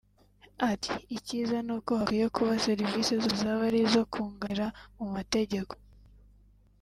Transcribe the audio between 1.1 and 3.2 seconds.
“ikiza ni uko hakwiye kuba Serivisi